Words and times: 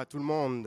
Va 0.00 0.06
tout 0.06 0.16
le 0.16 0.24
monde 0.24 0.66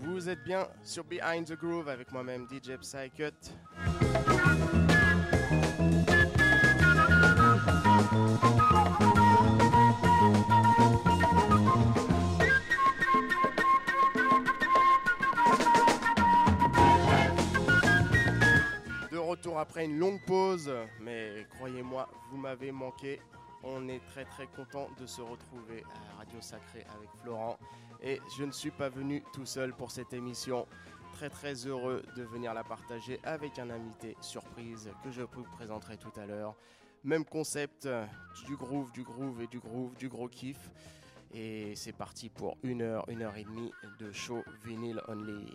Vous 0.00 0.28
êtes 0.30 0.42
bien 0.44 0.66
sur 0.82 1.04
Behind 1.04 1.44
the 1.44 1.52
Groove 1.58 1.88
avec 1.88 2.10
moi-même 2.12 2.46
DJ 2.50 2.78
Psycut. 2.80 3.34
Après 19.56 19.84
une 19.84 19.98
longue 19.98 20.20
pause, 20.26 20.70
mais 21.00 21.46
croyez-moi, 21.56 22.08
vous 22.30 22.36
m'avez 22.36 22.72
manqué. 22.72 23.20
On 23.62 23.88
est 23.88 24.04
très 24.06 24.24
très 24.24 24.46
content 24.46 24.88
de 25.00 25.06
se 25.06 25.20
retrouver 25.20 25.84
à 25.84 26.18
Radio 26.18 26.40
Sacré 26.40 26.84
avec 26.94 27.08
Florent. 27.22 27.58
Et 28.02 28.20
je 28.36 28.44
ne 28.44 28.52
suis 28.52 28.70
pas 28.70 28.88
venu 28.88 29.22
tout 29.32 29.46
seul 29.46 29.72
pour 29.72 29.90
cette 29.90 30.12
émission. 30.12 30.66
Très 31.12 31.30
très 31.30 31.54
heureux 31.66 32.02
de 32.16 32.22
venir 32.22 32.52
la 32.52 32.64
partager 32.64 33.18
avec 33.24 33.58
un 33.58 33.70
invité 33.70 34.16
surprise 34.20 34.90
que 35.02 35.10
je 35.10 35.22
vous 35.22 35.44
présenterai 35.56 35.96
tout 35.96 36.12
à 36.20 36.26
l'heure. 36.26 36.54
Même 37.04 37.24
concept, 37.24 37.88
du 38.46 38.56
groove, 38.56 38.92
du 38.92 39.02
groove 39.02 39.40
et 39.40 39.46
du 39.46 39.60
groove, 39.60 39.94
du 39.96 40.08
gros 40.08 40.28
kiff. 40.28 40.70
Et 41.32 41.74
c'est 41.76 41.92
parti 41.92 42.28
pour 42.28 42.56
une 42.62 42.82
heure, 42.82 43.04
une 43.08 43.22
heure 43.22 43.36
et 43.36 43.44
demie 43.44 43.72
de 43.98 44.12
show 44.12 44.42
vinyl 44.64 45.00
only. 45.08 45.46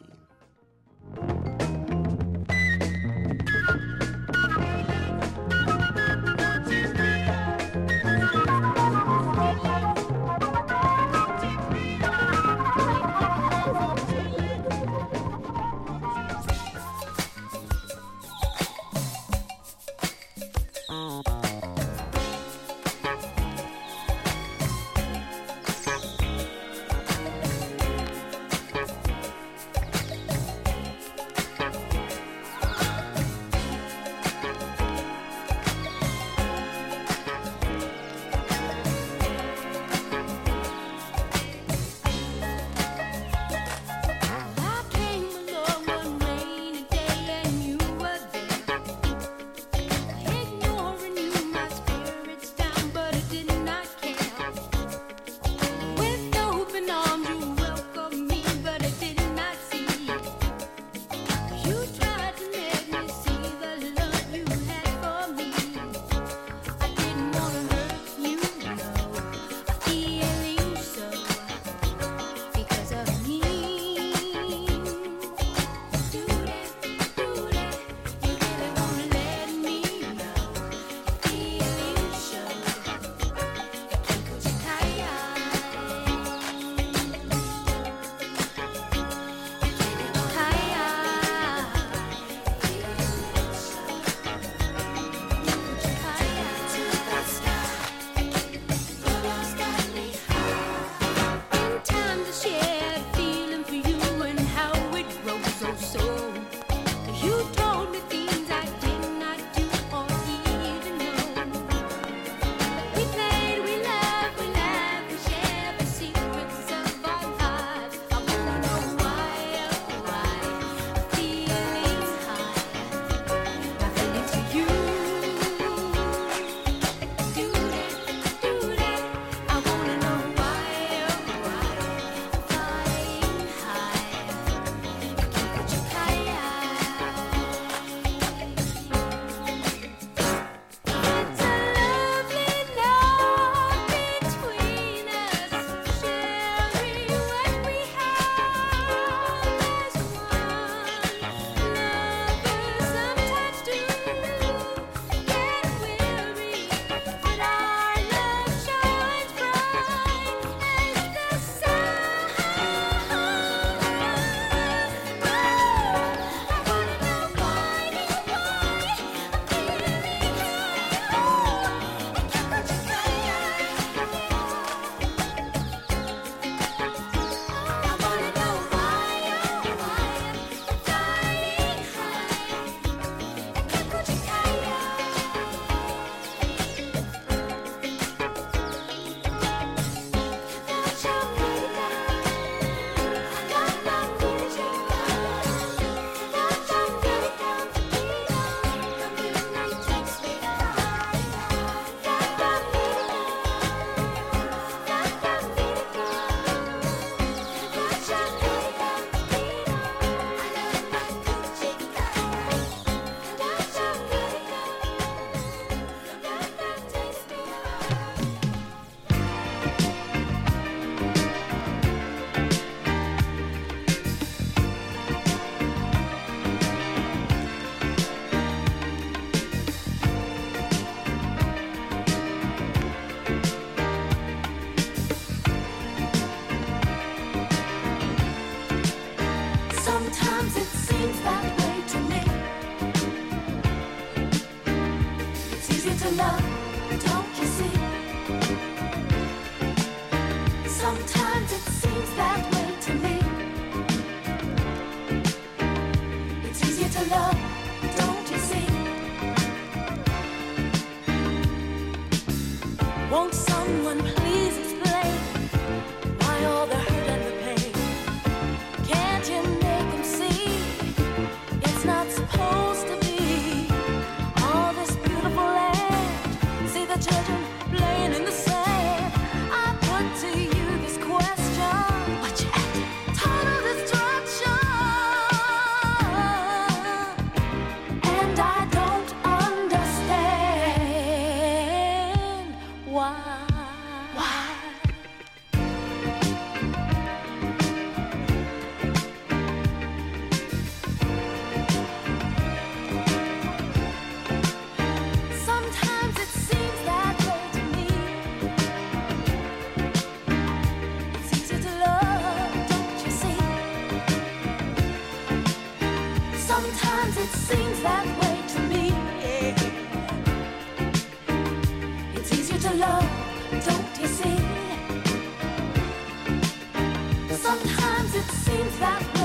seems 328.31 328.80
that 328.80 329.23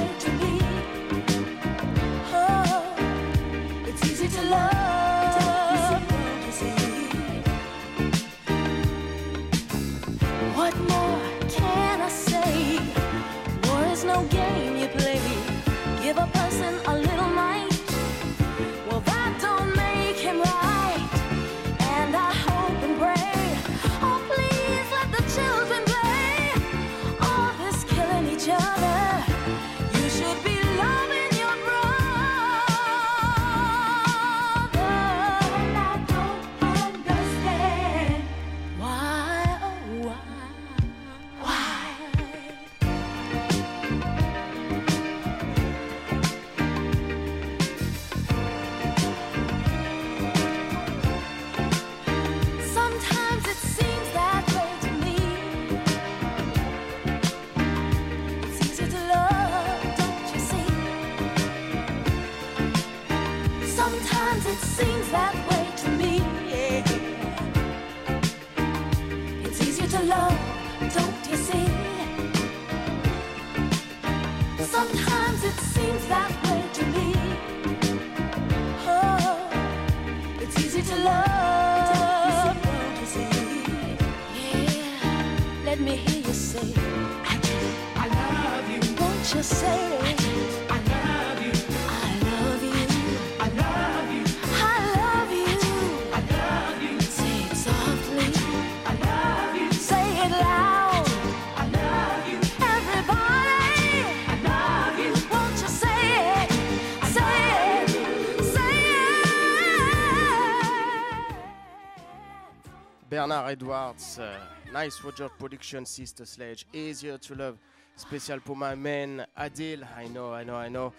Edwards, 113.31 114.19
uh, 114.19 114.73
Nice 114.73 115.01
Roger 115.01 115.29
Production, 115.39 115.85
Sister 115.85 116.25
Sledge, 116.25 116.65
Easier 116.73 117.19
to 117.19 117.35
Love, 117.35 117.57
spécial 117.97 118.41
pour 118.41 118.57
ma 118.57 118.75
man 118.75 119.27
Adil, 119.37 119.87
I 119.97 120.09
know, 120.09 120.33
I 120.33 120.45
know, 120.45 120.57
I 120.57 120.69
know. 120.69 120.93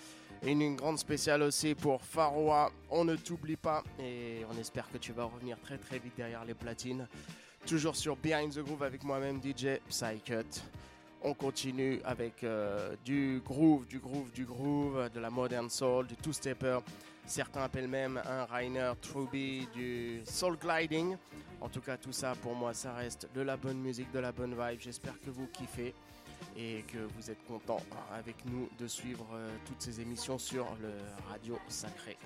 Et 0.43 0.51
une, 0.51 0.75
grande 0.75 0.99
spéciale 0.99 1.41
aussi 1.41 1.75
pour 1.75 2.01
Faroua, 2.01 2.71
on 2.91 3.03
ne 3.03 3.15
t'oublie 3.15 3.57
pas 3.57 3.83
et 3.99 4.45
on 4.49 4.57
espère 4.57 4.89
que 4.91 4.97
tu 4.97 5.11
vas 5.11 5.25
revenir 5.25 5.59
très 5.59 5.77
très 5.77 5.97
vite 5.99 6.13
derrière 6.15 6.45
les 6.45 6.53
platines. 6.53 7.07
Toujours 7.65 7.95
sur 7.95 8.15
Behind 8.15 8.53
the 8.53 8.59
Groove 8.59 8.83
avec 8.83 9.03
moi-même 9.03 9.41
DJ 9.41 9.79
Psycut. 9.89 10.61
On 11.21 11.33
continue 11.33 11.99
avec 12.05 12.43
euh, 12.43 12.95
du 13.03 13.41
groove, 13.43 13.85
du 13.87 13.99
groove, 13.99 14.31
du 14.31 14.45
groove, 14.45 15.09
de 15.13 15.19
la 15.19 15.29
modern 15.29 15.69
soul, 15.69 16.07
du 16.07 16.15
two-stepper. 16.15 16.79
Certains 17.25 17.63
appellent 17.63 17.87
même 17.87 18.21
un 18.25 18.45
Rainer 18.45 18.91
Truby 19.01 19.67
du 19.73 20.21
soul 20.25 20.57
gliding. 20.57 21.15
En 21.61 21.69
tout 21.69 21.81
cas, 21.81 21.97
tout 21.97 22.11
ça 22.11 22.33
pour 22.41 22.55
moi, 22.55 22.73
ça 22.73 22.93
reste 22.93 23.27
de 23.33 23.41
la 23.41 23.57
bonne 23.57 23.79
musique, 23.79 24.11
de 24.11 24.19
la 24.19 24.31
bonne 24.31 24.51
vibe. 24.51 24.79
J'espère 24.79 25.19
que 25.19 25.29
vous 25.29 25.47
kiffez 25.47 25.93
et 26.57 26.83
que 26.87 26.97
vous 27.15 27.29
êtes 27.29 27.43
contents 27.45 27.81
avec 28.13 28.45
nous 28.45 28.69
de 28.79 28.87
suivre 28.87 29.27
euh, 29.33 29.49
toutes 29.65 29.81
ces 29.81 30.01
émissions 30.01 30.37
sur 30.37 30.65
le 30.81 30.91
Radio 31.29 31.57
Sacré. 31.67 32.17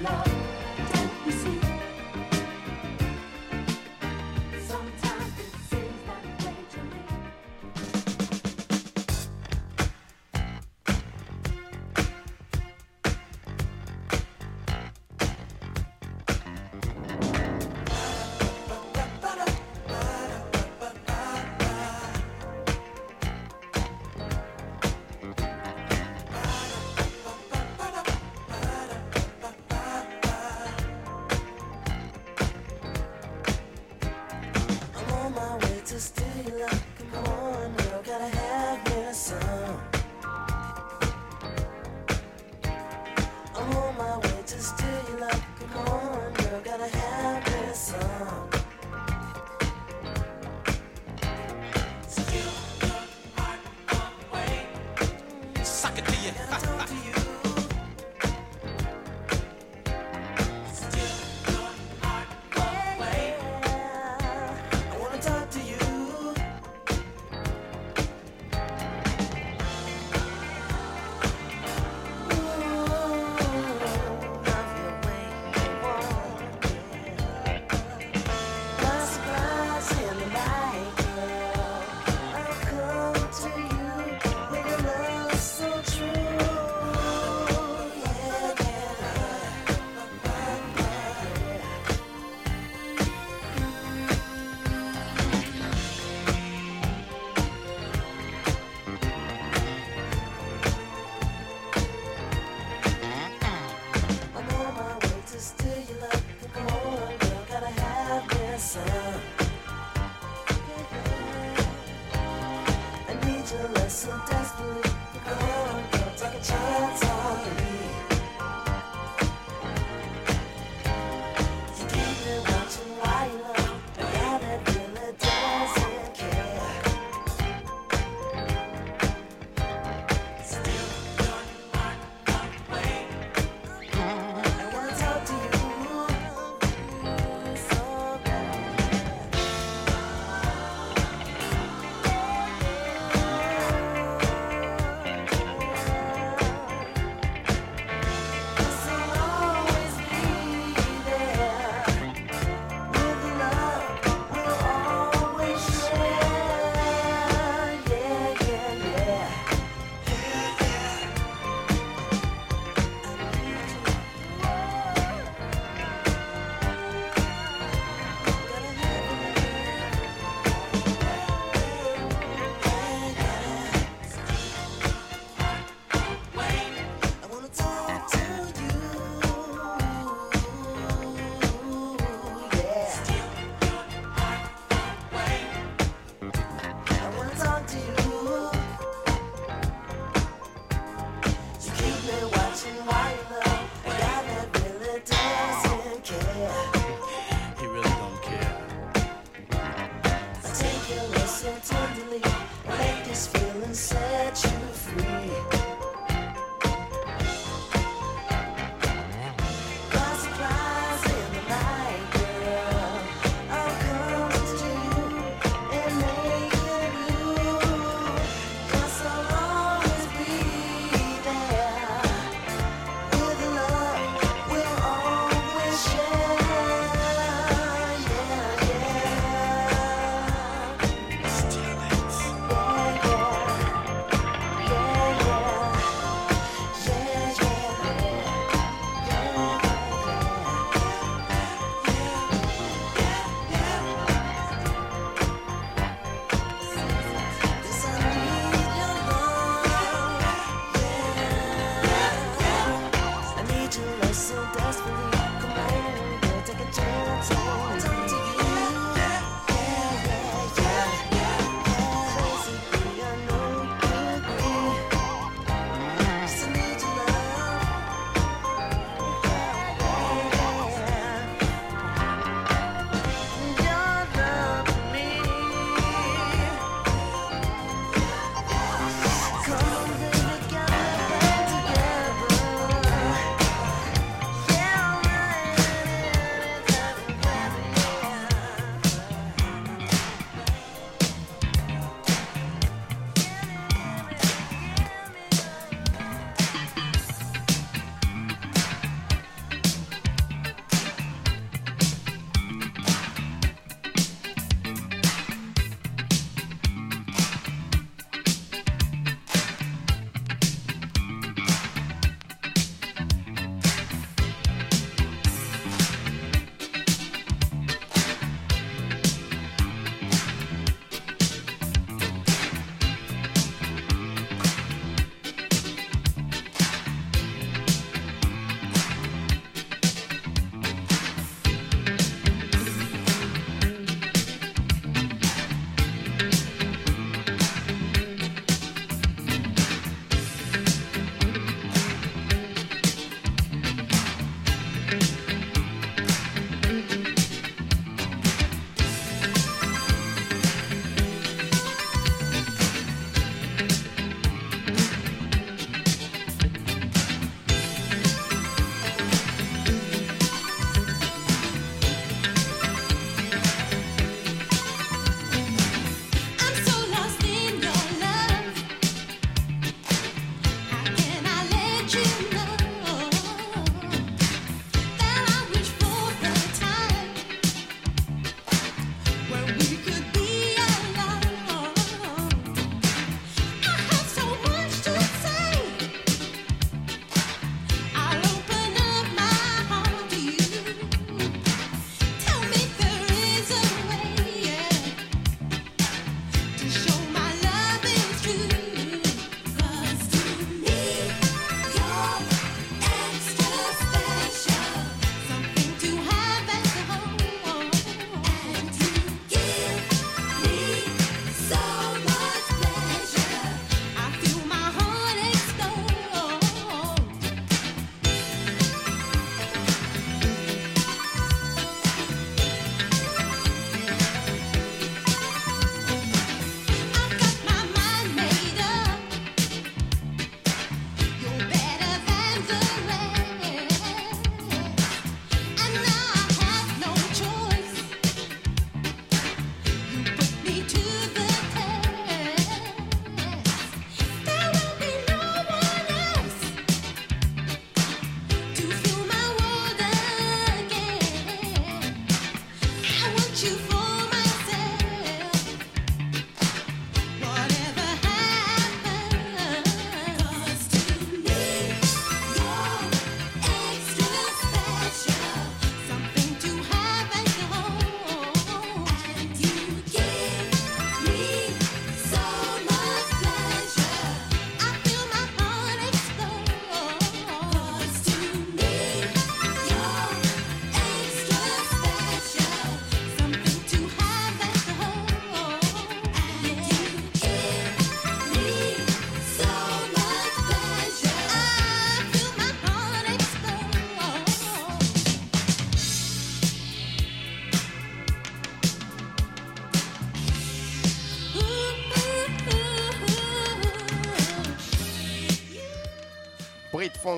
love. 0.00 0.27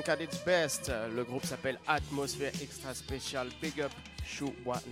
Funk 0.00 0.12
at 0.12 0.44
best. 0.44 0.92
Le 1.14 1.24
groupe 1.24 1.44
s'appelle 1.44 1.78
Atmosphère 1.86 2.52
Extra 2.62 2.94
Special. 2.94 3.48
Big 3.60 3.80
up 3.80 3.92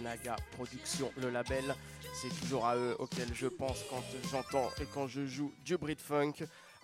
Naga 0.02 0.36
Production, 0.52 1.10
le 1.16 1.30
label. 1.30 1.74
C'est 2.14 2.28
toujours 2.40 2.66
à 2.66 2.76
eux 2.76 2.96
auxquels 2.98 3.32
je 3.34 3.46
pense 3.46 3.84
quand 3.88 4.02
j'entends 4.30 4.70
et 4.80 4.86
quand 4.92 5.06
je 5.06 5.24
joue 5.26 5.52
du 5.64 5.76
Brit 5.76 5.96
Funk. 5.96 6.34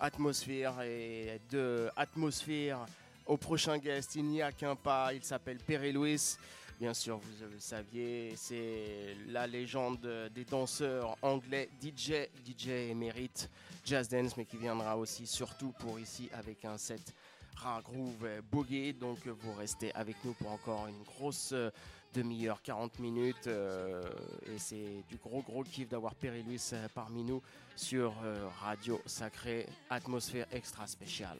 Atmosphère 0.00 0.80
et 0.82 1.40
de 1.50 1.90
Atmosphère 1.96 2.86
au 3.26 3.36
prochain 3.36 3.78
guest, 3.78 4.14
il 4.16 4.24
n'y 4.24 4.42
a 4.42 4.52
qu'un 4.52 4.76
pas. 4.76 5.12
Il 5.12 5.24
s'appelle 5.24 5.58
Perry 5.58 5.92
Lewis. 5.92 6.36
Bien 6.80 6.94
sûr, 6.94 7.18
vous 7.18 7.46
le 7.52 7.60
saviez, 7.60 8.34
c'est 8.36 9.16
la 9.28 9.46
légende 9.46 10.30
des 10.34 10.44
danseurs 10.44 11.16
anglais, 11.22 11.68
DJ, 11.80 12.28
DJ 12.44 12.68
émérite, 12.90 13.48
jazz 13.84 14.08
dance, 14.08 14.36
mais 14.36 14.44
qui 14.44 14.56
viendra 14.56 14.96
aussi 14.96 15.26
surtout 15.26 15.72
pour 15.78 16.00
ici 16.00 16.28
avec 16.32 16.64
un 16.64 16.76
set 16.76 17.14
rare 17.56 17.82
groove 17.82 18.26
boogie. 18.50 18.94
Donc 18.94 19.26
vous 19.26 19.52
restez 19.54 19.92
avec 19.94 20.16
nous 20.24 20.32
pour 20.32 20.50
encore 20.50 20.86
une 20.86 21.02
grosse 21.02 21.52
euh, 21.52 21.70
demi-heure, 22.14 22.62
40 22.62 22.98
minutes. 22.98 23.46
Euh, 23.46 24.02
et 24.46 24.58
c'est 24.58 25.04
du 25.08 25.16
gros 25.16 25.42
gros 25.42 25.62
kiff 25.62 25.88
d'avoir 25.88 26.14
euh, 26.24 26.88
parmi 26.94 27.24
nous 27.24 27.42
sur 27.76 28.14
Radio 28.60 29.00
Sacré, 29.04 29.66
atmosphère 29.90 30.46
extra 30.52 30.86
spéciale. 30.86 31.38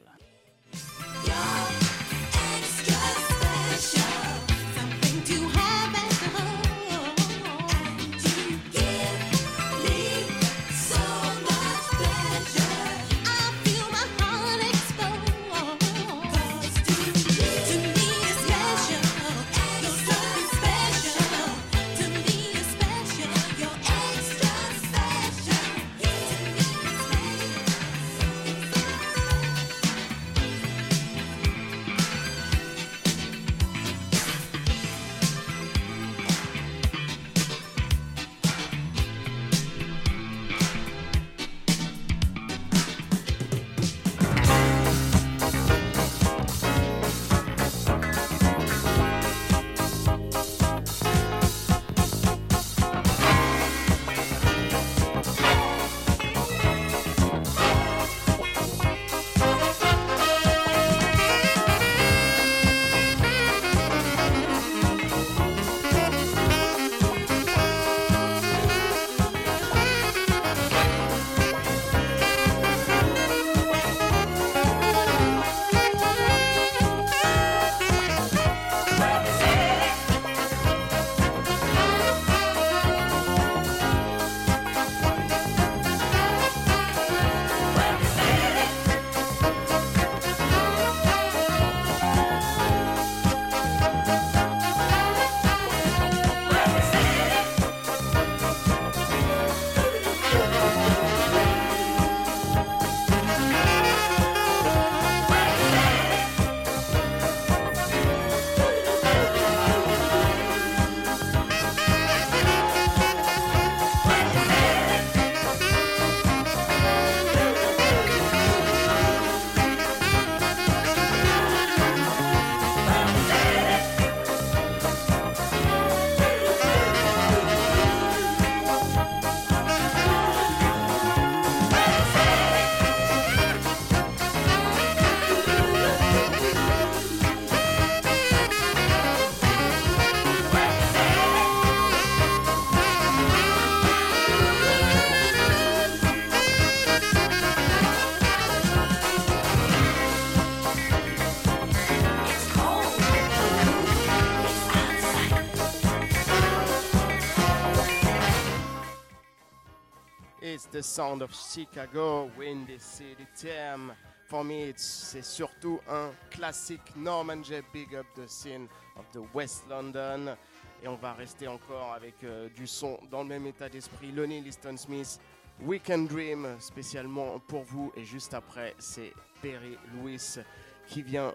Sound 160.95 161.23
of 161.23 161.35
Chicago, 161.35 162.31
Windy 162.39 162.79
City 162.79 163.27
Theme. 163.35 163.93
For 164.27 164.45
me, 164.45 164.73
c'est 164.77 165.25
surtout 165.25 165.81
un 165.89 166.13
classique 166.31 166.95
Norman 166.95 167.43
J. 167.43 167.63
Big 167.73 167.97
Up 167.97 168.07
the 168.15 168.29
Scene 168.29 168.69
of 168.95 169.05
the 169.11 169.19
West 169.35 169.65
London. 169.69 170.37
Et 170.85 170.87
on 170.87 170.95
va 170.95 171.15
rester 171.15 171.49
encore 171.49 171.95
avec 171.95 172.23
euh, 172.23 172.49
du 172.51 172.69
son 172.69 172.97
dans 173.11 173.25
le 173.25 173.29
même 173.29 173.45
état 173.45 173.69
d'esprit. 173.69 174.13
Lonnie 174.13 174.41
Liston 174.41 174.77
Smith, 174.77 175.19
Weekend 175.63 176.07
Dream, 176.07 176.47
spécialement 176.61 177.41
pour 177.41 177.65
vous. 177.65 177.91
Et 177.97 178.05
juste 178.05 178.33
après, 178.33 178.77
c'est 178.79 179.13
Perry 179.43 179.77
Lewis 179.97 180.39
qui 180.87 181.03
vient 181.03 181.35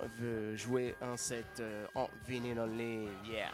jouer 0.56 0.96
un 1.02 1.18
set 1.18 1.60
euh, 1.60 1.86
en 1.96 2.08
vinyl 2.26 2.58
only. 2.60 3.10
Yeah. 3.30 3.52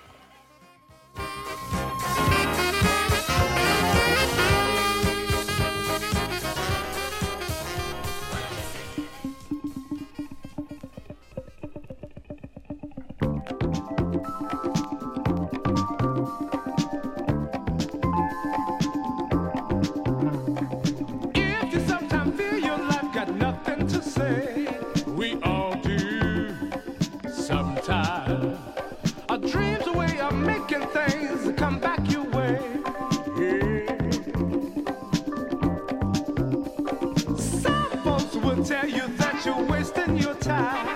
tell 38.63 38.87
you 38.87 39.07
that 39.17 39.45
you're 39.45 39.63
wasting 39.63 40.17
your 40.17 40.35
time. 40.35 40.94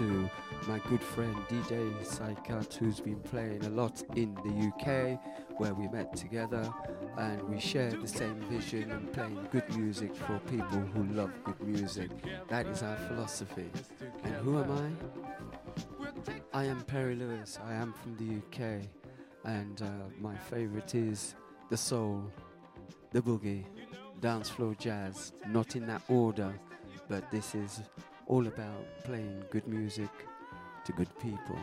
To 0.00 0.30
my 0.66 0.78
good 0.88 1.02
friend 1.02 1.36
DJ 1.50 1.92
Saikat, 2.02 2.72
who's 2.72 3.00
been 3.00 3.20
playing 3.20 3.62
a 3.66 3.68
lot 3.68 4.02
in 4.16 4.34
the 4.36 4.68
UK, 4.68 5.20
where 5.58 5.74
we 5.74 5.88
met 5.88 6.16
together 6.16 6.72
and 7.18 7.42
we 7.42 7.60
shared 7.60 8.00
the 8.00 8.08
same 8.08 8.40
vision 8.48 8.90
and 8.92 9.12
playing 9.12 9.46
good 9.52 9.68
music 9.76 10.16
for 10.16 10.38
people 10.48 10.78
who 10.78 11.04
love 11.12 11.30
good 11.44 11.60
music. 11.60 12.08
That 12.48 12.66
is 12.66 12.82
our 12.82 12.96
philosophy. 12.96 13.70
And 14.24 14.34
who 14.36 14.60
am 14.60 14.96
I? 16.54 16.60
I 16.60 16.64
am 16.64 16.80
Perry 16.80 17.14
Louis. 17.14 17.58
I 17.62 17.74
am 17.74 17.92
from 17.92 18.16
the 18.16 18.38
UK, 18.38 18.80
and 19.44 19.82
uh, 19.82 19.86
my 20.18 20.34
favorite 20.34 20.94
is 20.94 21.34
the 21.68 21.76
soul, 21.76 22.24
the 23.10 23.20
boogie, 23.20 23.66
dance 24.22 24.48
floor 24.48 24.74
jazz, 24.78 25.34
not 25.48 25.76
in 25.76 25.86
that 25.88 26.00
order, 26.08 26.58
but 27.06 27.30
this 27.30 27.54
is 27.54 27.82
all 28.30 28.46
about 28.46 28.86
playing 29.02 29.42
good 29.50 29.66
music 29.66 30.08
to 30.84 30.92
good 30.92 31.08
people. 31.18 31.58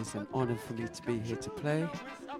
It's 0.00 0.14
an 0.14 0.26
honor 0.32 0.56
for 0.56 0.72
me 0.72 0.88
to 0.88 1.02
be 1.02 1.18
here 1.18 1.36
to 1.36 1.50
play, 1.50 1.86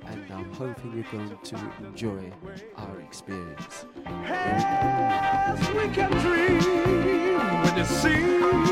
and 0.06 0.32
I'm 0.32 0.50
hoping 0.54 0.94
you're 0.94 1.12
going 1.12 1.38
to 1.38 1.72
enjoy 1.84 2.32
our 2.76 3.00
experience. 3.00 3.84
Yes, 4.06 5.60
we 5.74 5.88
can 5.94 6.10
dream 6.24 6.58
when 7.64 7.78
it 7.78 7.86
seems 7.86 8.70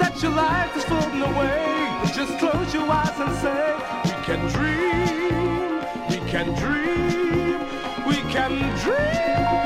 that 0.00 0.18
your 0.20 0.32
life 0.32 0.76
is 0.76 0.84
floating 0.84 1.22
away. 1.22 2.02
Just 2.12 2.36
close 2.40 2.74
your 2.74 2.90
eyes 2.90 3.16
and 3.16 3.36
say, 3.44 3.76
We 4.06 4.24
can 4.26 4.40
dream, 4.56 5.78
we 6.10 6.16
can 6.28 6.48
dream, 6.58 8.06
we 8.08 8.16
can 8.32 8.76
dream. 8.80 9.59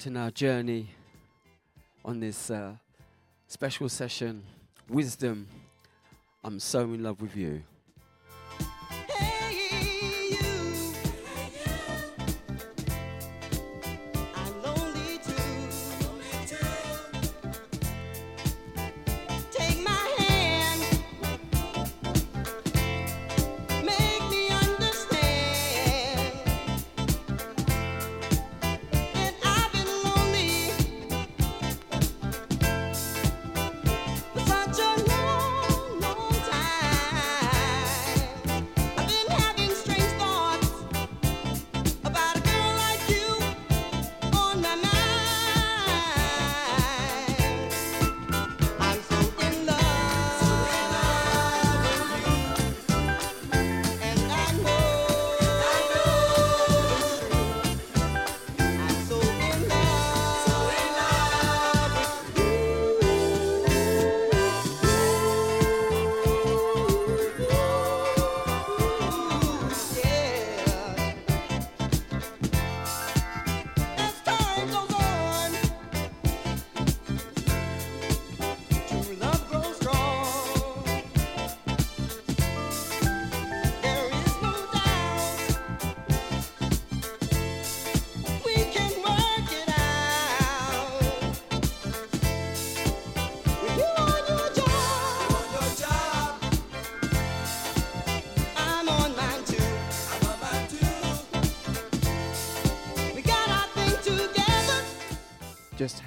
Starting 0.00 0.16
our 0.16 0.30
journey 0.30 0.88
on 2.04 2.20
this 2.20 2.52
uh, 2.52 2.72
special 3.48 3.88
session, 3.88 4.44
Wisdom. 4.88 5.48
I'm 6.44 6.60
so 6.60 6.82
in 6.82 7.02
love 7.02 7.20
with 7.20 7.36
you. 7.36 7.64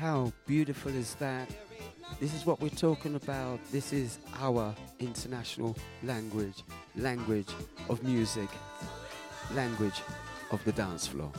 How 0.01 0.33
beautiful 0.47 0.91
is 0.95 1.13
that? 1.15 1.47
This 2.19 2.33
is 2.33 2.43
what 2.43 2.59
we're 2.59 2.69
talking 2.69 3.13
about. 3.13 3.59
This 3.71 3.93
is 3.93 4.17
our 4.39 4.73
international 4.99 5.77
language, 6.01 6.63
language 6.95 7.49
of 7.87 8.01
music, 8.01 8.49
language 9.53 10.01
of 10.49 10.63
the 10.65 10.71
dance 10.71 11.05
floor. 11.05 11.31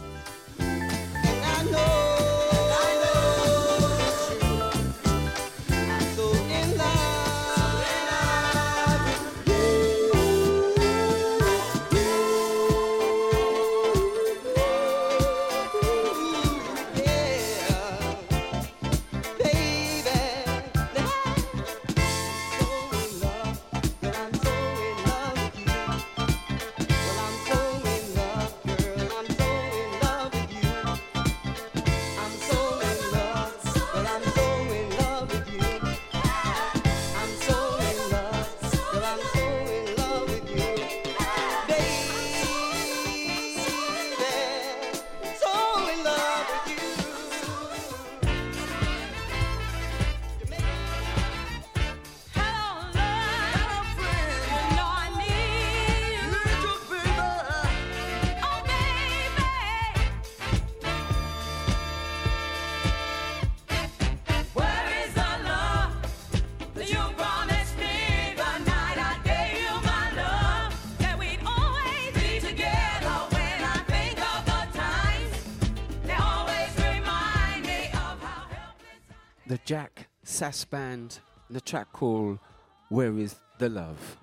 Sass 80.42 80.64
Band 80.64 81.20
and 81.48 81.64
track 81.64 81.92
called 81.92 82.40
Where 82.88 83.16
Is 83.16 83.36
the 83.58 83.68
Love? 83.68 84.21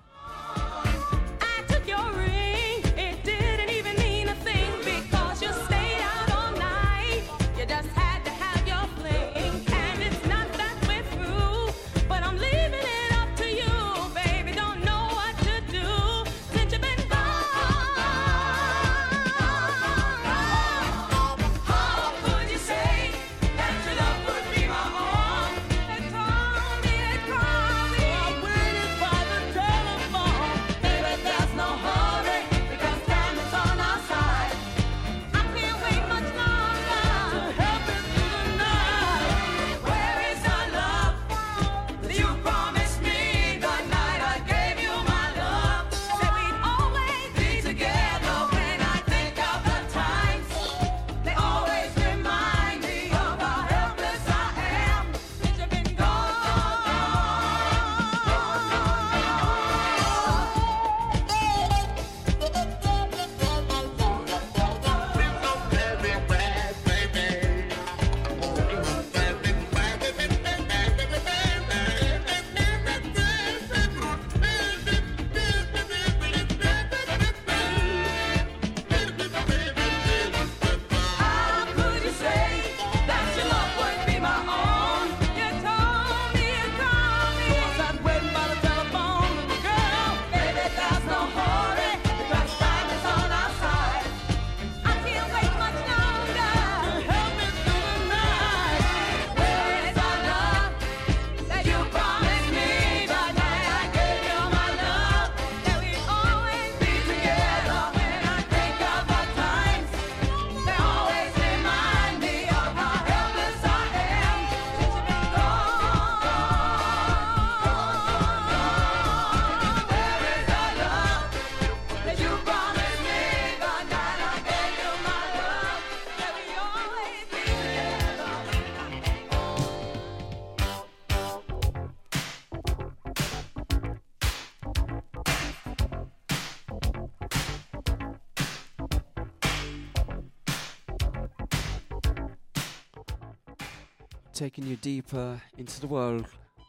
taking 144.40 144.66
you 144.66 144.76
deeper 144.76 145.38
into 145.58 145.82
the 145.82 145.86
world 145.86 146.24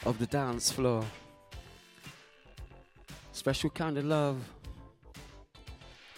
of 0.06 0.20
the 0.20 0.26
dance 0.26 0.70
floor. 0.70 1.06
Special 3.32 3.70
kind 3.70 3.98
of 3.98 4.04
love. 4.04 4.36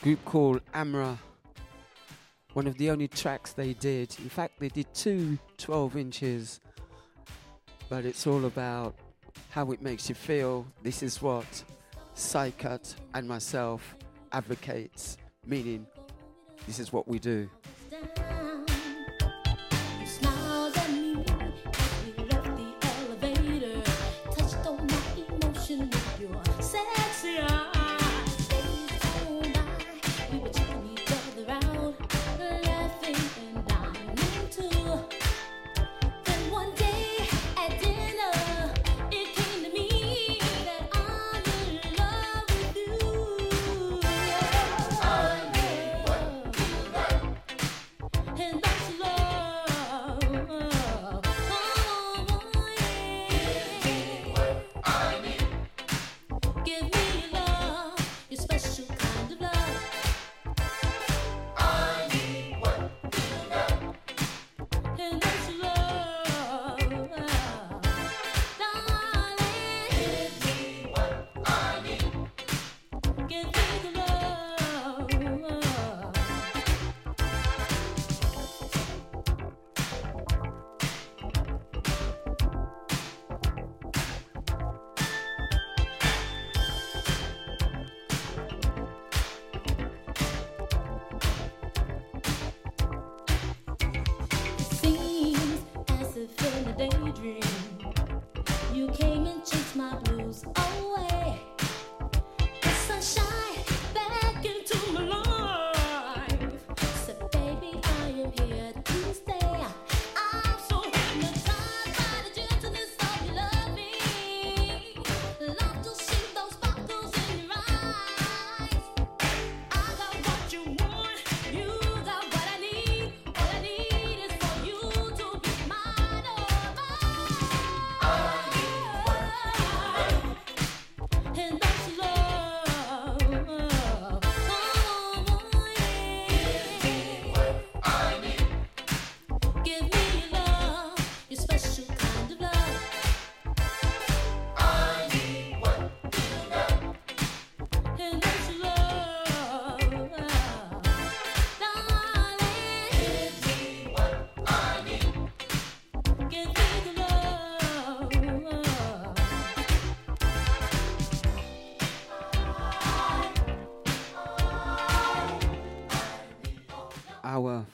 Group 0.01 0.25
called 0.25 0.61
Amra. 0.73 1.15
One 2.53 2.65
of 2.65 2.75
the 2.79 2.89
only 2.89 3.07
tracks 3.07 3.53
they 3.53 3.73
did. 3.73 4.15
In 4.17 4.29
fact, 4.29 4.59
they 4.59 4.69
did 4.69 4.91
two 4.95 5.37
12 5.59 5.95
inches. 5.95 6.59
But 7.87 8.03
it's 8.03 8.25
all 8.25 8.45
about 8.45 8.95
how 9.51 9.71
it 9.73 9.79
makes 9.79 10.09
you 10.09 10.15
feel. 10.15 10.65
This 10.81 11.03
is 11.03 11.21
what 11.21 11.63
Psycut 12.15 12.95
and 13.13 13.27
myself 13.27 13.95
advocates, 14.31 15.17
meaning 15.45 15.85
this 16.65 16.79
is 16.79 16.91
what 16.91 17.07
we 17.07 17.19
do. 17.19 17.47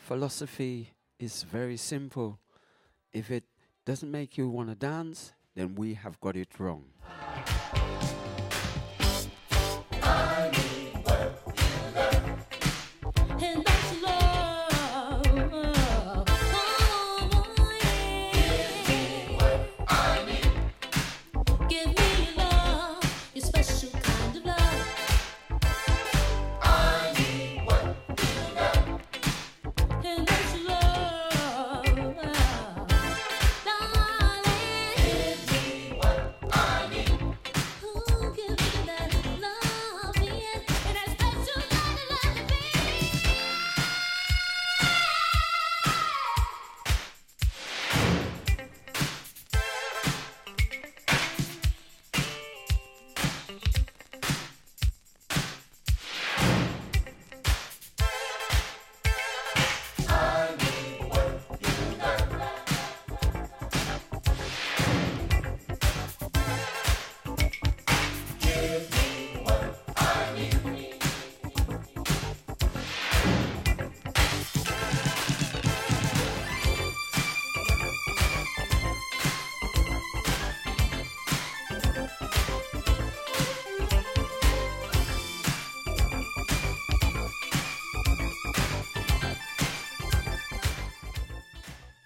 philosophy 0.09 0.89
is 1.19 1.43
very 1.43 1.77
simple. 1.77 2.39
If 3.13 3.29
it 3.29 3.43
doesn't 3.85 4.09
make 4.09 4.39
you 4.39 4.49
want 4.49 4.69
to 4.69 4.73
dance, 4.73 5.33
then 5.53 5.75
we 5.75 5.93
have 5.93 6.19
got 6.19 6.35
it 6.35 6.59
wrong. 6.59 6.85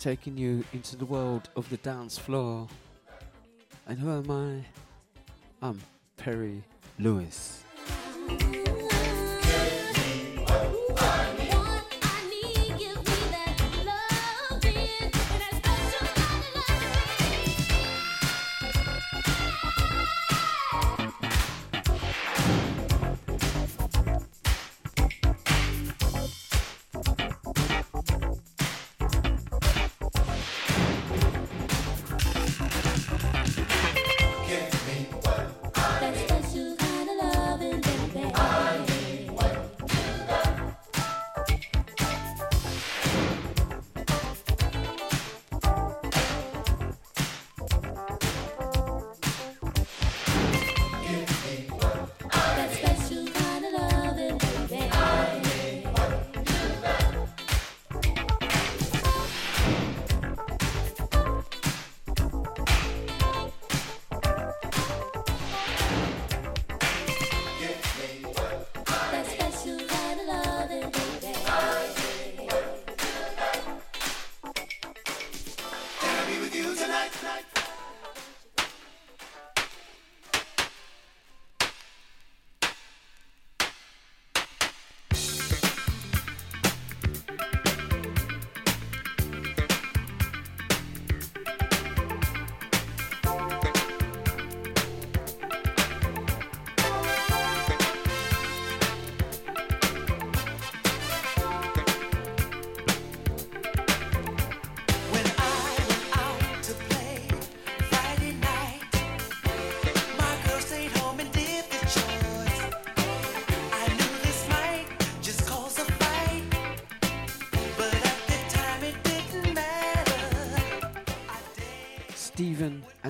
taking 0.04 0.38
you 0.38 0.66
into 0.74 0.98
the 0.98 1.06
world 1.06 1.48
of 1.56 1.70
the 1.70 1.78
dance 1.78 2.18
floor. 2.18 2.68
And 3.88 3.98
who 3.98 4.12
am 4.12 4.30
I? 4.30 5.66
I'm 5.66 5.80
Perry 6.18 6.62
Louis. 7.00 7.63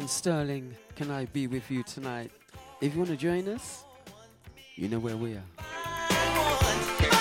and 0.04 0.10
Sterling, 0.10 0.76
can 0.98 1.10
I 1.10 1.24
be 1.28 1.48
with 1.48 1.72
you 1.72 1.82
tonight? 1.82 2.30
If 2.82 2.92
you 2.92 3.00
want 3.00 3.10
to 3.12 3.16
join 3.16 3.48
us, 3.48 3.86
you 4.76 4.90
know 4.90 5.00
where 5.00 5.16
we 5.16 5.36
are. 5.36 7.13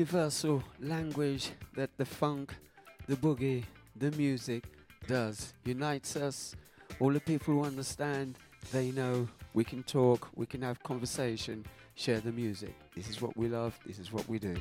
Universal 0.00 0.64
language 0.80 1.50
that 1.74 1.90
the 1.98 2.06
funk, 2.06 2.54
the 3.06 3.16
boogie, 3.16 3.62
the 3.96 4.10
music 4.12 4.64
does. 5.06 5.52
Unites 5.66 6.16
us. 6.16 6.56
All 7.00 7.12
the 7.12 7.20
people 7.20 7.52
who 7.52 7.64
understand, 7.64 8.38
they 8.72 8.92
know 8.92 9.28
we 9.52 9.62
can 9.62 9.82
talk, 9.82 10.30
we 10.34 10.46
can 10.46 10.62
have 10.62 10.82
conversation, 10.82 11.66
share 11.96 12.20
the 12.20 12.32
music. 12.32 12.74
This 12.96 13.10
is 13.10 13.20
what 13.20 13.36
we 13.36 13.48
love, 13.48 13.78
this 13.86 13.98
is 13.98 14.10
what 14.10 14.26
we 14.26 14.38
do. 14.38 14.56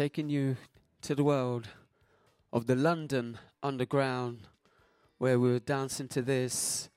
Taking 0.00 0.30
you 0.30 0.56
to 1.02 1.14
the 1.14 1.22
world 1.22 1.68
of 2.54 2.66
the 2.66 2.74
London 2.74 3.38
Underground, 3.62 4.38
where 5.18 5.38
we 5.38 5.50
were 5.50 5.58
dancing 5.58 6.08
to 6.08 6.22
this 6.22 6.88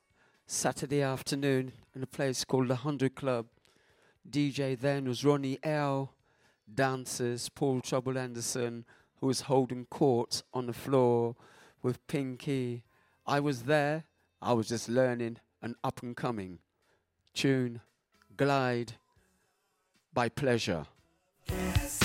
Saturday 0.48 1.02
afternoon 1.02 1.74
in 1.94 2.02
a 2.02 2.08
place 2.08 2.46
called 2.46 2.70
the 2.70 2.78
Hundred 2.78 3.14
Club. 3.14 3.48
DJ 4.32 4.80
then 4.80 5.04
was 5.04 5.26
Ronnie 5.26 5.60
L. 5.64 6.14
Dancers, 6.74 7.50
Paul 7.50 7.82
Trouble 7.82 8.18
Anderson, 8.18 8.86
who 9.20 9.28
was 9.28 9.42
holding 9.42 9.84
court 9.88 10.42
on 10.54 10.68
the 10.68 10.72
floor 10.72 11.36
with 11.82 12.08
Pinky. 12.08 12.86
I 13.28 13.42
was 13.42 13.64
there, 13.64 14.06
I 14.42 14.54
was 14.54 14.70
just 14.70 14.88
learning 14.88 15.40
an 15.62 15.76
up 15.84 16.02
and 16.02 16.16
coming 16.16 16.60
tune, 17.34 17.82
Glide 18.38 18.94
by 20.14 20.30
Pleasure. 20.30 20.86
Downtown, 21.48 22.03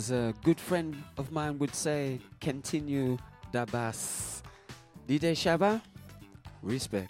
As 0.00 0.10
a 0.10 0.32
good 0.42 0.58
friend 0.58 0.96
of 1.18 1.30
mine 1.30 1.58
would 1.58 1.74
say, 1.74 2.20
continue 2.40 3.18
da 3.52 3.66
bass. 3.66 4.42
DJ 5.06 5.32
Shaba, 5.32 5.82
respect. 6.62 7.09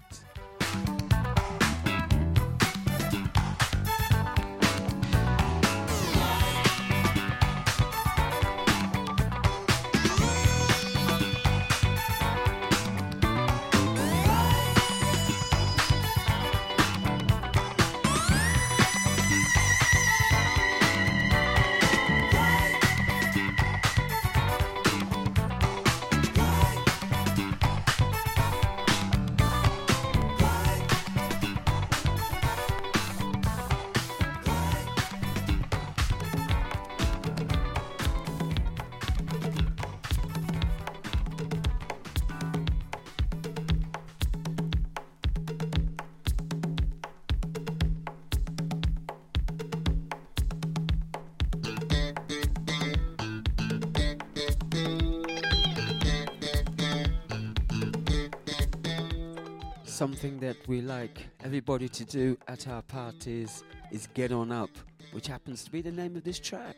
Something 60.01 60.41
that 60.41 60.57
we 60.67 60.81
like 60.81 61.27
everybody 61.45 61.87
to 61.87 62.07
do 62.07 62.39
at 62.49 62.67
our 62.69 62.81
parties 62.81 63.63
is 63.91 64.07
get 64.15 64.33
on 64.33 64.51
up, 64.51 64.71
which 65.13 65.27
happens 65.27 65.63
to 65.65 65.71
be 65.71 65.83
the 65.83 65.93
name 65.93 66.17
of 66.17 66.25
this 66.25 66.39
track. 66.39 66.77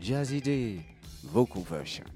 Jazzy 0.00 0.40
D, 0.40 0.86
vocal 1.24 1.62
version. 1.62 2.06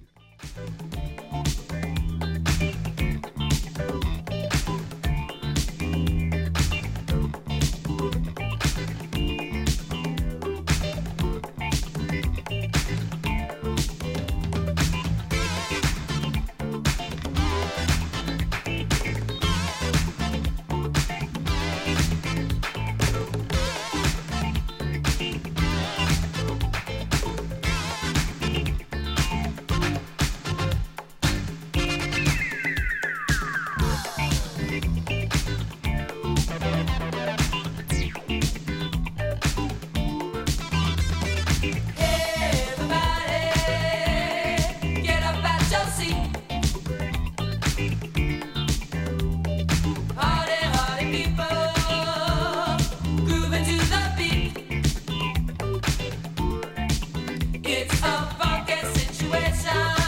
It's 57.67 58.03
a 58.03 58.29
funky 58.39 58.77
situation, 58.93 60.04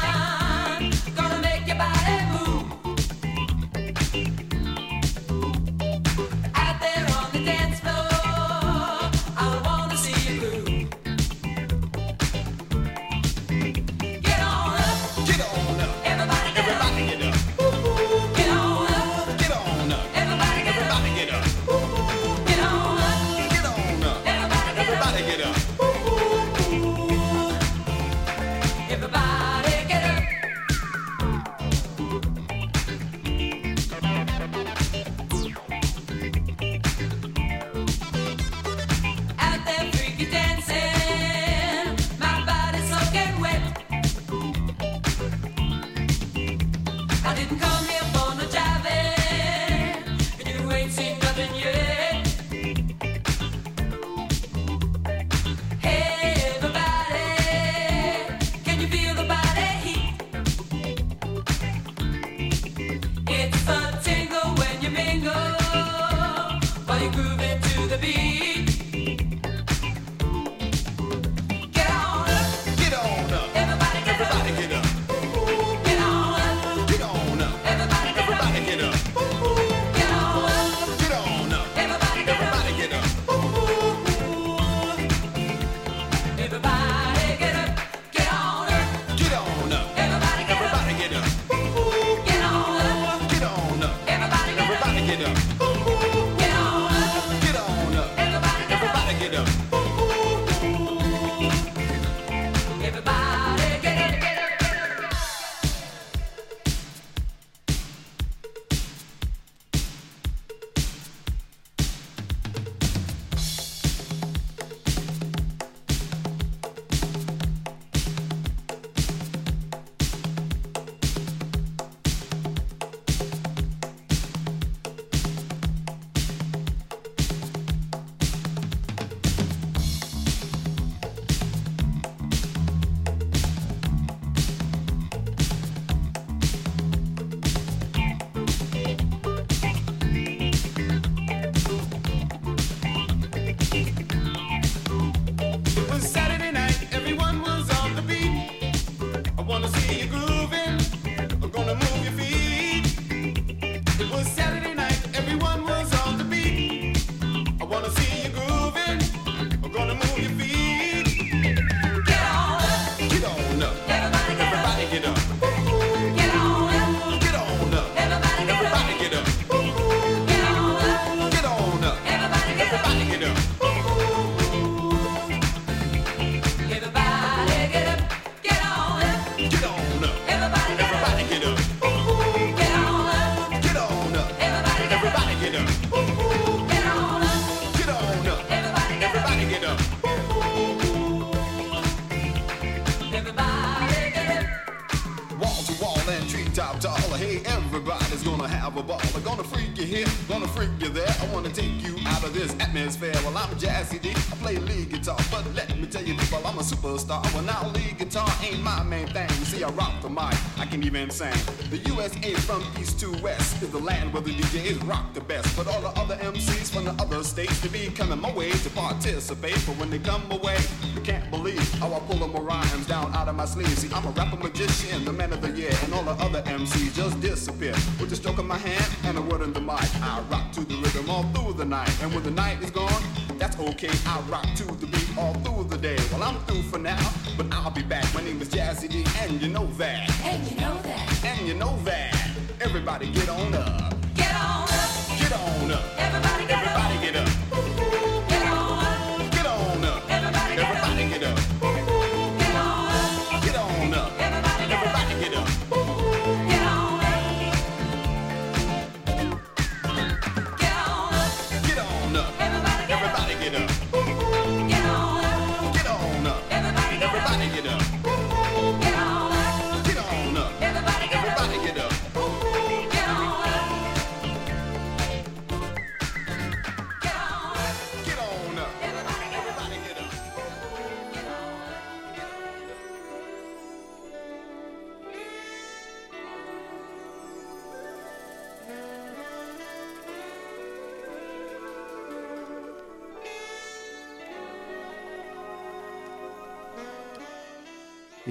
I 209.66 209.70
rock 209.70 210.00
the 210.00 210.08
mic, 210.08 210.36
I 210.60 210.66
can 210.66 210.84
even 210.84 211.10
sing. 211.10 211.34
The 211.70 211.78
USA 211.90 212.34
from 212.34 212.62
east 212.78 213.00
to 213.00 213.10
west 213.20 213.60
is 213.64 213.70
the 213.70 213.80
land 213.80 214.12
where 214.12 214.22
the 214.22 214.30
DJs 214.30 214.88
rock 214.88 215.12
the 215.12 215.20
best. 215.20 215.56
But 215.56 215.66
all 215.66 215.80
the 215.80 215.88
other 216.00 216.14
MCs 216.18 216.72
from 216.72 216.84
the 216.84 216.92
other 217.02 217.24
states, 217.24 217.58
they 217.58 217.68
be 217.68 217.90
coming 217.92 218.20
my 218.20 218.32
way 218.32 218.52
to 218.52 218.70
participate. 218.70 219.60
But 219.66 219.76
when 219.78 219.90
they 219.90 219.98
come 219.98 220.22
away, 220.30 220.58
you 220.94 221.00
can't 221.00 221.28
believe 221.32 221.68
how 221.80 221.92
I 221.92 221.98
pull 221.98 222.18
them 222.18 222.32
rhymes 222.32 222.86
down 222.86 223.12
out 223.16 223.26
of 223.26 223.34
my 223.34 223.44
sleeve. 223.44 223.76
See, 223.76 223.92
I'm 223.92 224.06
a 224.06 224.10
rapper 224.10 224.36
magician, 224.36 225.04
the 225.04 225.12
man 225.12 225.32
of 225.32 225.42
the 225.42 225.50
year, 225.50 225.72
and 225.82 225.92
all 225.94 226.04
the 226.04 226.12
other 226.22 226.42
MCs 226.42 226.94
just 226.94 227.20
disappear. 227.20 227.74
With 227.98 228.12
a 228.12 228.16
stroke 228.16 228.38
of 228.38 228.46
my 228.46 228.58
hand 228.58 228.88
and 229.02 229.18
a 229.18 229.22
word 229.22 229.40
in 229.40 229.52
the 229.52 229.60
mic, 229.60 229.82
I 230.00 230.22
rock 230.30 230.52
to 230.52 230.60
the 230.60 230.76
rhythm 230.76 231.10
all 231.10 231.24
through 231.34 231.54
the 231.54 231.64
night. 231.64 231.90
And 232.02 232.14
when 232.14 232.22
the 232.22 232.30
night 232.30 232.62
is 232.62 232.70
gone, 232.70 233.02
that's 233.36 233.58
okay. 233.58 233.90
I 234.06 234.20
rock 234.30 234.46
to 234.58 234.64
the 234.64 234.86
beat 234.86 235.05
all 235.18 235.34
through 235.34 235.64
the 235.64 235.78
day. 235.78 235.96
Well, 236.12 236.22
I'm 236.22 236.38
through 236.46 236.62
for 236.62 236.78
now, 236.78 237.10
but 237.36 237.46
I'll 237.52 237.70
be 237.70 237.82
back. 237.82 238.04
My 238.14 238.22
name 238.22 238.40
is 238.40 238.48
Jazzy 238.48 238.88
D, 238.88 239.04
and 239.20 239.40
you 239.40 239.48
know 239.48 239.66
that. 239.78 240.10
And 240.24 240.50
you 240.50 240.56
know 240.56 240.78
that. 240.82 241.24
And 241.24 241.48
you 241.48 241.54
know 241.54 241.78
that. 241.84 242.30
Everybody 242.60 243.10
get 243.10 243.28
on 243.28 243.54
up. 243.54 243.94
Get 244.14 244.34
on 244.34 244.68
up. 244.68 245.18
Get 245.18 245.32
on 245.32 245.70
up. 245.72 245.84
Everybody 245.98 246.46
get 246.46 246.66
up. 246.66 246.78
Everybody 246.78 247.06
get 247.06 247.16
up. 247.16 247.45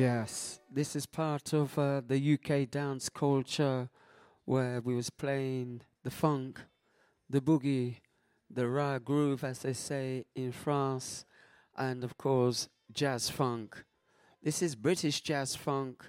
Yes, 0.05 0.59
this 0.71 0.95
is 0.95 1.07
part 1.07 1.51
of 1.51 1.79
uh, 1.79 1.99
the 2.07 2.33
UK 2.35 2.69
dance 2.69 3.09
culture 3.09 3.89
where 4.45 4.79
we 4.79 4.93
was 4.93 5.09
playing 5.09 5.81
the 6.03 6.11
funk, 6.11 6.61
the 7.27 7.41
boogie, 7.41 7.95
the 8.47 8.67
raw 8.67 8.99
groove, 8.99 9.43
as 9.43 9.63
they 9.63 9.73
say 9.73 10.25
in 10.35 10.51
France, 10.51 11.25
and 11.75 12.03
of 12.03 12.19
course 12.19 12.69
jazz 12.93 13.31
funk. 13.31 13.83
This 14.43 14.61
is 14.61 14.75
British 14.75 15.21
jazz 15.21 15.55
funk, 15.55 16.05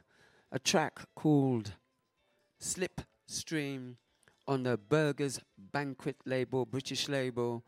a 0.52 0.58
track 0.58 0.98
called 1.14 1.72
Slipstream 2.60 3.94
on 4.46 4.64
the 4.64 4.76
Beggars 4.76 5.40
Banquet 5.56 6.16
label, 6.26 6.66
British 6.66 7.08
label. 7.08 7.64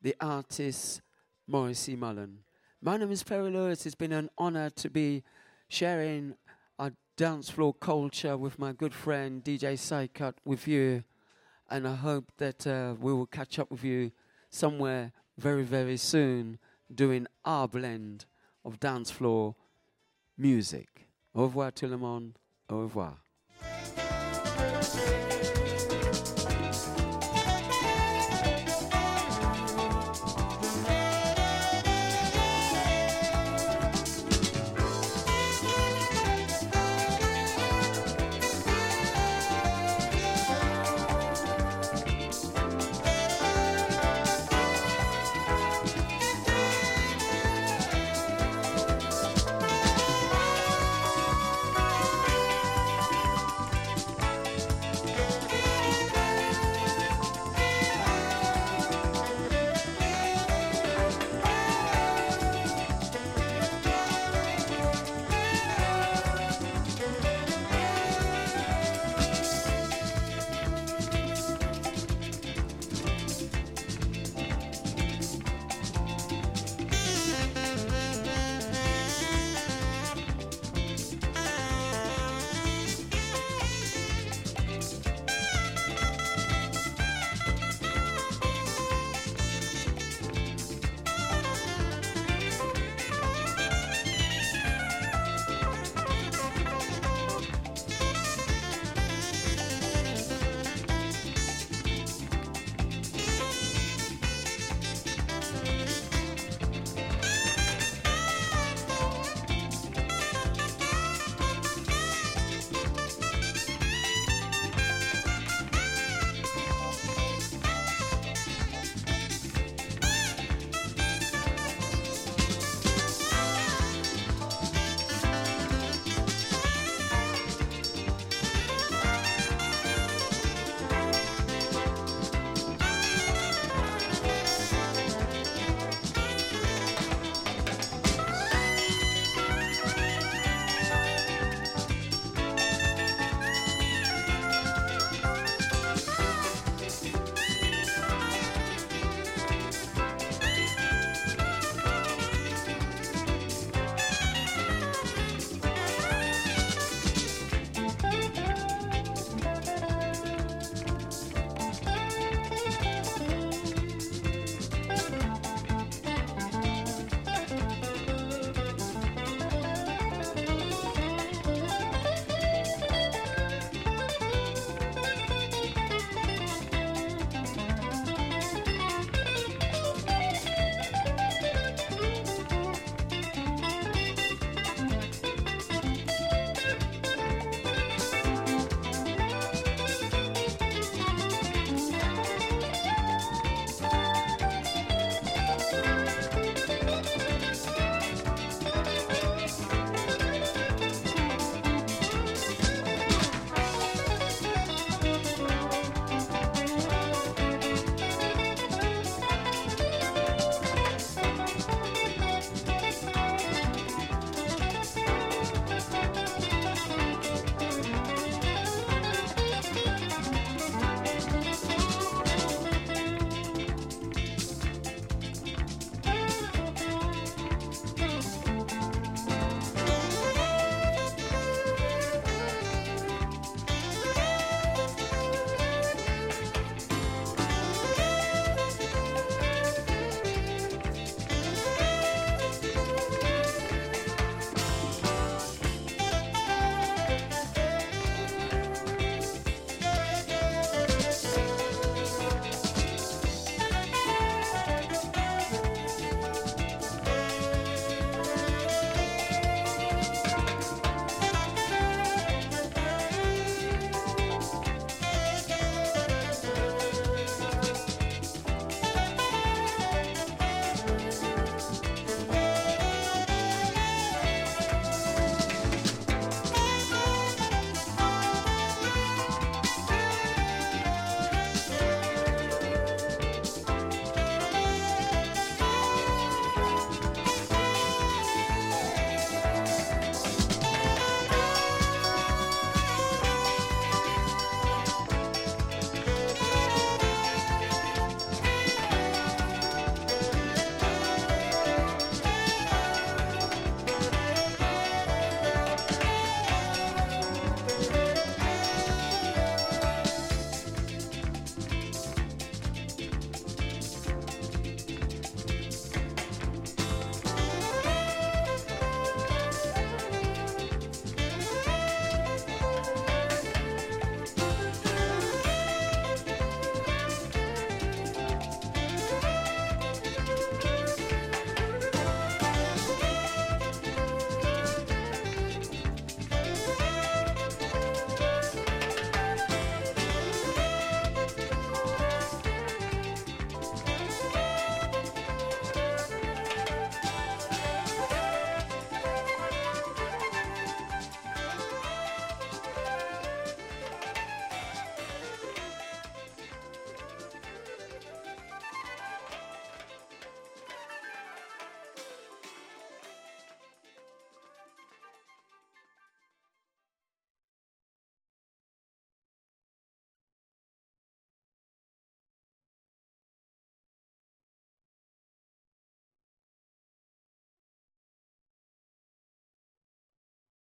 The 0.00 0.16
artist 0.22 1.02
Morrissey 1.46 1.96
Mullen. 1.96 2.38
My 2.80 2.96
name 2.96 3.12
is 3.12 3.22
Perry 3.22 3.50
Louis. 3.50 3.84
It's 3.84 3.94
been 3.94 4.12
an 4.12 4.30
honor 4.38 4.70
to 4.70 4.88
be 4.88 5.22
sharing 5.70 6.34
our 6.80 6.90
dance 7.16 7.48
floor 7.48 7.72
culture 7.72 8.36
with 8.36 8.58
my 8.58 8.72
good 8.72 8.92
friend 8.92 9.44
DJ 9.44 9.74
Sycut 9.74 10.34
with 10.44 10.66
you. 10.66 11.04
And 11.70 11.86
I 11.86 11.94
hope 11.94 12.32
that 12.38 12.66
uh, 12.66 12.94
we 13.00 13.12
will 13.12 13.26
catch 13.26 13.60
up 13.60 13.70
with 13.70 13.84
you 13.84 14.10
somewhere 14.50 15.12
very, 15.38 15.62
very 15.62 15.96
soon 15.96 16.58
doing 16.92 17.28
our 17.44 17.68
blend 17.68 18.24
of 18.64 18.80
dance 18.80 19.12
floor 19.12 19.54
music. 20.36 21.06
Au 21.36 21.42
revoir 21.42 21.70
tout 21.70 21.88
le 21.88 21.96
monde. 21.96 22.32
Au 22.68 22.80
revoir. 22.80 23.18